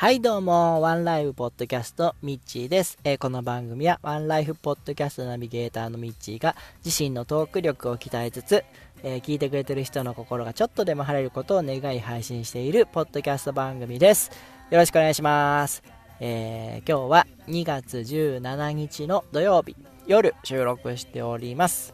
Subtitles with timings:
[0.00, 2.98] はいどうも、ワンライフポッドキャスト、ミッチーです。
[3.02, 8.64] えー、この番組は、ワンライフポッドキャストナビゲーターのミッチーが、自身のトーク力を鍛えつつ、
[9.02, 14.30] えー、聞いてくれてる人の心がちょっとでも晴れることを願い配信している、ポッドキャスト番組です。
[14.70, 15.82] よろしくお願いします。
[16.20, 19.74] えー、今日は2月17日の土曜日、
[20.06, 21.92] 夜収録しております。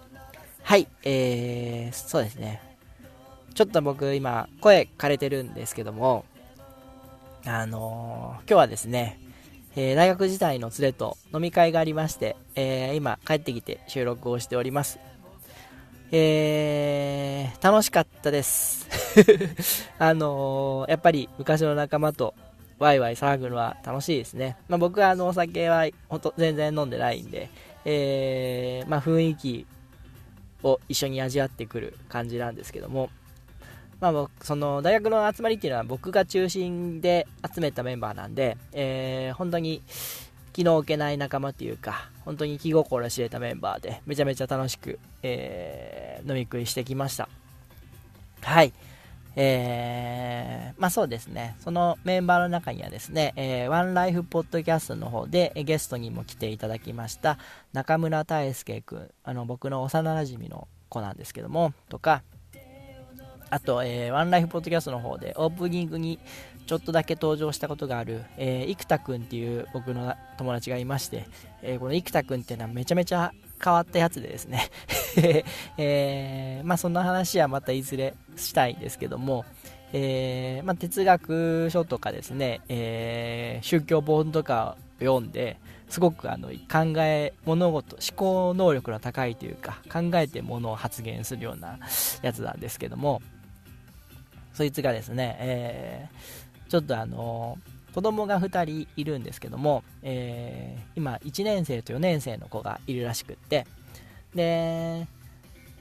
[0.62, 2.60] はい、えー、そうですね。
[3.54, 6.26] ちょっと僕今、声枯れてるんですけども、
[7.46, 9.20] あのー、今日はですね、
[9.76, 14.98] えー、大学時代の連れと飲み会がありまして、えー、今帰ってきて収録をしております。
[16.10, 18.88] えー、楽しかったです。
[19.98, 22.34] あのー、やっぱり昔の仲間と
[22.78, 24.56] ワイワイ騒ぐのは楽しいですね。
[24.68, 27.50] まあ、僕はあのお酒はほんと全然飲んでないんで、
[27.84, 29.66] えー、まあ、雰囲気
[30.62, 33.10] を一緒に味わってくる感じなんですけども、
[34.12, 39.82] まあ、その大学の集まりっていうのは僕が中心で集めたメンバーなんで、えー、本当に
[40.52, 47.28] 気の置けない仲間っていうか、本当に気心知れたメンバーで、めちゃめちゃ楽しく、えー、飲み食いしてきました。
[48.42, 48.72] はい。
[49.36, 57.38] えー、まあそうですね、そのメンバーの中にはですね、えー、ワンライフポッドキャストの方でゲストにも来ていただきました
[57.72, 62.22] 中村大輔君、あの僕の幼馴染の子なんですけども、とか、
[63.54, 66.18] あと、えー、ワンライフポッドキャストの方でオープニングに
[66.66, 71.28] ちょっとだけ登場したことがある、えー、生田くんっていう僕の友達がいまして、
[71.62, 73.32] えー、この生田くんっていうのはめちゃめちゃ
[73.62, 74.70] 変わったやつでですね。
[75.78, 79.44] えー、まあそんな話はまたいずれしたいんですけども、
[79.92, 91.78] えーまあ、哲学書とかですね、えー、宗教本とかを読んですごくあの考え物事思考能力の高いというか考えてものを発言するような
[92.22, 93.22] やつなんですけども、
[94.54, 97.58] そいつがですね、えー、ちょっとあの
[97.94, 103.66] 子供が2人いるんですけども、えー、今1年生と4年生の子がいるらしくって
[104.34, 105.06] で、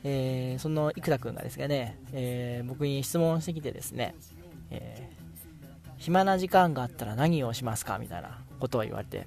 [0.04, 4.14] えー、その生田君がですね、えー、僕に質問してきてですね、
[4.70, 5.10] え
[5.98, 9.26] 暇な時間があったら何をしますかみたいなことを言われて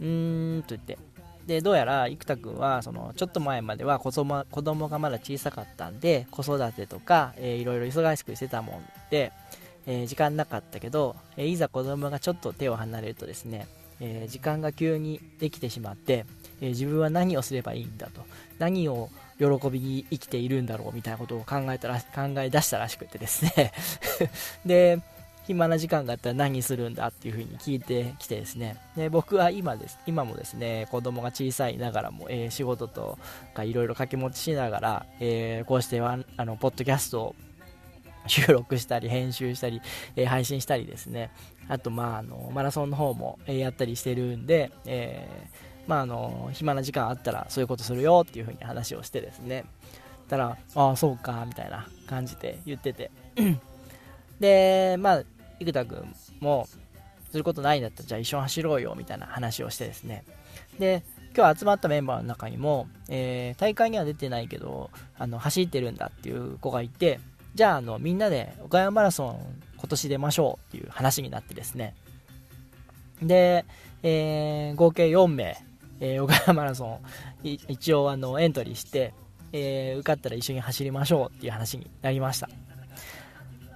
[0.00, 0.98] うーんと言って
[1.46, 9.32] でどうやら生田君はそのちょっと前までは子供子供がまだ小さかったんで子育てとか、えー、いろいろ忙しくしてたもんで、
[9.86, 13.66] えー、時間なかったけど、えー、いざ子供がちょっと手を離れるとですね、
[14.00, 16.26] え時間が急にできてしまって、
[16.60, 18.22] え自分は何をすればいいんだと。
[18.58, 23.72] 何を喜びに生きているんだろうみたいなことを考えたら考え出したらしくてですね。
[24.66, 25.00] で
[25.44, 28.76] 暇な時間があったら何するんだっていう風に聞いてきてですね。
[28.96, 33.18] で僕は今です今もですね子供が小さいながらも、えー、仕事と
[33.54, 37.34] かいろいろ掛け持ちしながら、えー、こうしてあのポッドキャストを
[38.26, 39.80] 収録したり編集したり、
[40.14, 41.30] えー、配信したりですね。
[41.68, 45.28] あと、まあ、あのマラソンの方も、えやったりしてるんで、え
[45.86, 49.64] まあ、あの暇な時間あったらそういうことするよっていう風に話をしてですね。
[50.28, 53.10] たらああそうかみたいな感じで言ってて。
[54.40, 55.22] で、まあ、
[55.64, 56.68] 生田君も、
[57.32, 60.22] することないんだったら、じゃあ一緒に走ろうよ、みたいな話をしてですね。
[60.78, 61.02] で、
[61.34, 67.20] 今日集まったメンバーの中にも、えー、大会には出てないけど、あの、走ってるんだっていう子がいて、
[67.54, 71.94] じゃあ、あの、みんなで岡山マラソン今年出ましょうっていう話になってですね。
[73.22, 73.64] で、
[74.02, 75.56] えー、合計4名、
[76.00, 77.00] えー、岡山マラソン、
[77.42, 79.14] 一応あの、エントリーして、
[79.52, 82.50] えー、受かったら一緒に走りましょうっていう話になりました。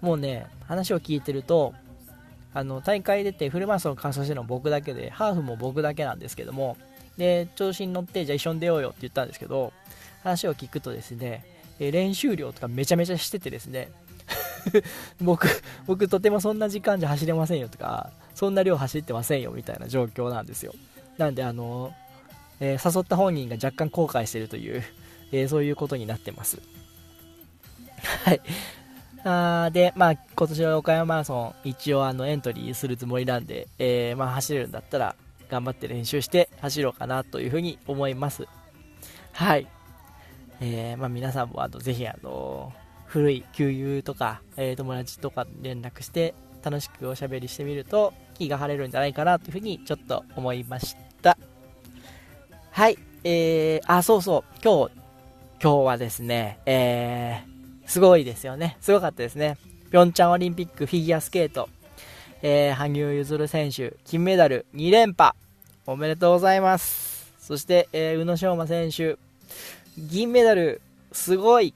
[0.07, 1.75] もうね、話を聞いてると、
[2.55, 6.77] あの大会出てフルマラソン完走してるの僕だけで、ハーフも僕だけなんですけども、
[7.19, 9.73] で調子に乗って、じゃあ一緒に出ようよって言ったんですけど、
[10.23, 11.45] 話を聞くとですね、
[11.81, 13.91] 練習量とかめちゃめちゃしててですね、
[15.21, 15.49] 僕、
[15.89, 20.73] 僕とてもそんな時間じゃ走れませんよとか、そんな量走ってませんよみたいな状況なんですよ。
[21.19, 21.93] なんで、あの、
[22.61, 24.85] えー、誘った本人が若干後悔してるという、
[25.33, 26.61] えー、そういうことになってます。
[28.25, 28.41] はい。
[29.27, 35.17] あで、まあ、今年は岡山マラソン、一応あのエントリーするつもりなんで、えー、まあ、走れるんだったら、
[35.49, 38.47] 頑張って練習して走ろうかなというふうに思います。
[39.33, 39.67] はい。
[40.61, 42.73] えー、まあ、皆さんもあのぜひ、あの
[43.07, 51.37] 古い給油とか、えー、友達とか連絡して、楽しくおしゃべりしてみると、気が晴れるんじゃないかなというふうにちょっと思いました。
[52.71, 52.99] はい。
[53.25, 54.61] えー、あ、そうそう。
[54.63, 54.93] 今日、
[55.61, 57.56] 今日はですね、えー、
[57.87, 58.77] すごいですよね。
[58.81, 59.57] すごかったですね。
[59.91, 61.69] ピョンチャンオリンピックフィギュアスケート、
[62.43, 65.35] えー、羽生結弦選手、金メダル2連覇、
[65.87, 67.33] おめでとうございます。
[67.39, 69.17] そして、えー、宇野昌磨選手、
[69.97, 70.81] 銀メダル、
[71.13, 71.75] すごい。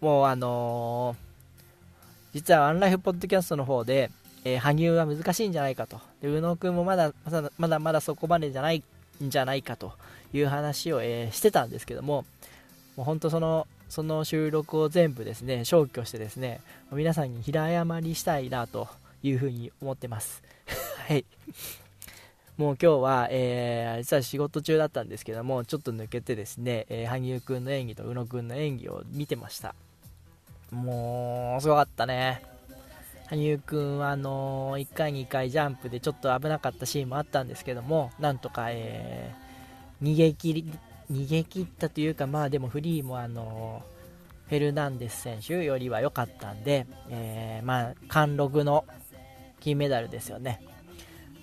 [0.00, 4.10] もうあのー、実はワンライフポッドキャストの方で、
[4.44, 6.00] えー、羽生は難しいんじゃないかと。
[6.20, 7.12] で宇野くんもまだ
[7.56, 8.82] まだまだそこまでじゃない
[9.22, 9.92] んじゃないかと
[10.32, 12.24] いう話を、え、してたんですけども、
[12.96, 16.60] もう本当その、その収録を全部ですね、消去してですね、
[16.90, 18.88] 皆さんに平謝りしたいなと
[19.22, 20.42] いうふうに思ってます。
[21.06, 21.24] はい。
[22.56, 29.76] もう今日は、えー、実は仕事中だったんですけども、ちょっと抜けてですね、えー、羽生くんの演技と宇野くんの演技を見てました。
[30.72, 32.42] もう、すごかったね。
[33.28, 40.78] 羽生くんは、あのー、1回、2回ジャンプでちょっと危なかったシーンもあったんですけども、なんとか、えー、逃げ切り、
[41.10, 43.82] 逃げ切ったというか、まあでもフリーもあの
[44.48, 48.84] フェルナンデス選手よりは良かったんで、えー、まあ、貫禄の
[49.60, 50.62] 金メダルですよね。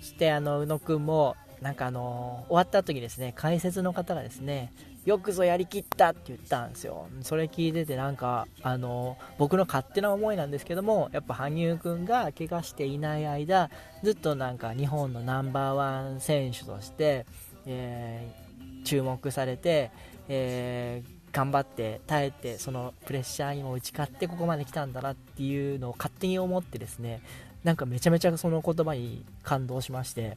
[0.00, 4.72] そしてあの宇野くんもなんかあの終わった後にですね解説の方がですね
[5.04, 13.70] よくぞやりきったって言ったんですよそれ聞いててなんかあの僕の勝手な思いなんですけどもやっぱ羽生くんが怪我していない間
[14.02, 17.26] ずっとなんか日本のナンバーワン選手として、
[17.66, 18.41] えー、
[18.84, 19.90] 注目されて、
[20.28, 27.22] えー頑張って耐えてそのプレッシャーにも打ち勝ってここまで来たんだなっていうのを勝手に思ってですね
[27.64, 30.36] なんかめちゃめちゃその言葉に感動しまして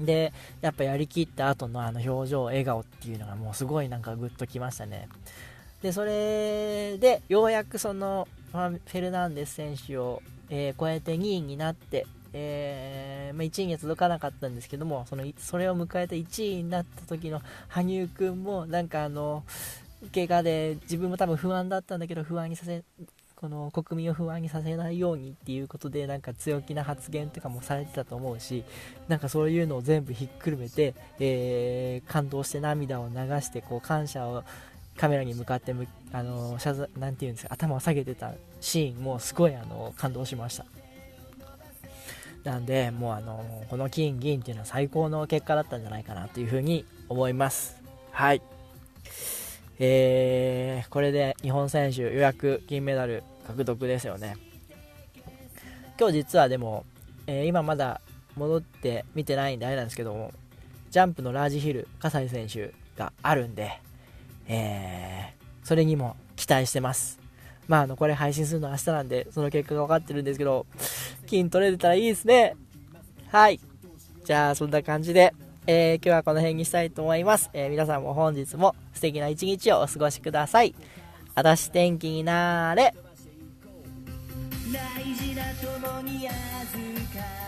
[0.00, 5.08] でやっぱやりきった後のあの表情笑顔っていうのがもうすごいなんかグッときましたね。
[5.82, 19.44] でそれでようやくそのフェルナンデス選手を、えー、超えて2位になって、えー、まあ、1位には届かなかったんですけどもそのそれを迎えた1位になった時の羽生君もなんかあの
[20.14, 22.82] 怪我で自分も多分不安だったんだけど不安にさせ
[23.34, 28.64] この国民を不安にさせないようにっていうことでなんか強気な発言とかもされてたと思うし
[29.06, 34.42] なんかそういうのを全部ひっくるめて、えー、感動して涙を流してこう感謝を
[34.96, 40.66] カメラに向かってむあの謝罪なていうんですか頭を下げてたシーンもすごいあの感動しました。
[42.44, 47.82] なんでもうあのこの金銀っていうのは最高の結果だったんじゃないかなというふうに思います
[48.12, 48.42] はい
[49.80, 54.36] えー、これで日本選手予約金メダル獲得ですよね。
[55.98, 56.84] 今日実はでも、
[57.26, 58.00] えー、今まだ
[58.36, 60.32] 戻って見てないんであれなんですけども、
[60.90, 63.80] ジャンプのラージヒル、葛西選手があるんで、
[64.48, 67.20] えー、それにも期待してます。
[67.68, 70.66] まあ、あの、これ配信するのは明日なんで、その結果が分かってるんですけど、
[71.28, 72.56] 金取れてたらいいですね。
[73.30, 73.60] はい。
[74.24, 75.34] じゃあ、そんな感じで、
[75.66, 77.50] えー、今日はこの辺にしたいと思います。
[77.52, 80.74] えー、皆さんも本日も素敵な一日をお過ごしください。
[81.34, 82.94] あたし天気になーれ。
[84.72, 86.38] 大事な友に預
[87.18, 87.47] か